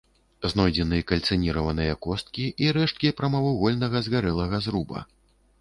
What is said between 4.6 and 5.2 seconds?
зруба.